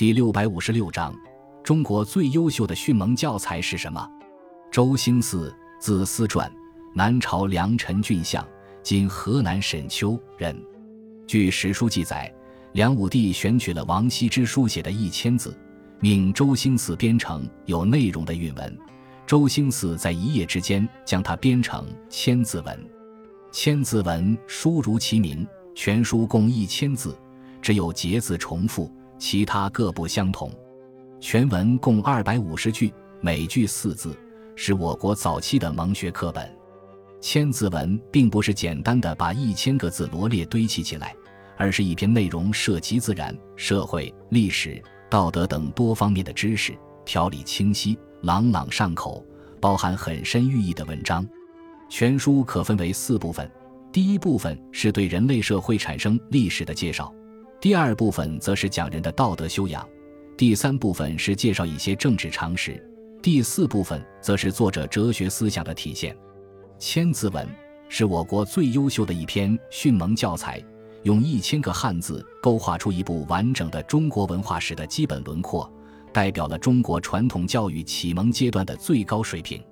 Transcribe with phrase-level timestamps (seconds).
[0.00, 1.14] 第六百五十六章：
[1.62, 4.08] 中国最优秀的训蒙教材是什么？
[4.72, 6.50] 周兴嗣，字思传，
[6.94, 8.42] 南朝梁陈郡相，
[8.82, 10.58] 今河南沈丘人。
[11.26, 12.34] 据史书记载，
[12.72, 15.54] 梁武帝选取了王羲之书写的一千字，
[16.00, 18.78] 命周兴嗣编成有内容的韵文。
[19.26, 22.74] 周兴嗣在一夜之间将它编成《千字文》。
[23.52, 27.14] 《千字文》书如其名，全书共一千字，
[27.60, 28.90] 只有节字重复，
[29.20, 30.50] 其他各不相同。
[31.20, 34.18] 全文共二百五十句，每句四字，
[34.56, 36.44] 是我国早期的蒙学课本。
[37.20, 41.14] 《千字文》并不是简单的把一千个字罗列堆砌起来，
[41.58, 47.96] 而是一篇内容涉及自然、社会、历史、道德等多方面的知识，条理清晰。
[48.22, 49.24] 朗朗上口，
[49.60, 51.26] 包含很深寓意的文章。
[51.90, 53.50] 全书可分为四部分：
[53.92, 57.10] 第一部分是对人类社会产生历史的介绍；
[57.60, 59.84] 第二部分则是讲人的道德修养；
[60.34, 62.72] 第三部分是介绍一些政治常识；
[63.22, 66.14] 第四部分则是作者哲学思想的体现。
[66.78, 67.46] 《千字文》
[67.90, 70.58] 是我国最优秀的一篇训蒙教材，
[71.02, 75.70] 用一千个汉字勾画出一部完整的中国文化史的基本轮廓。
[76.14, 79.62] 代表了中国传统教育启蒙阶段的最高水平。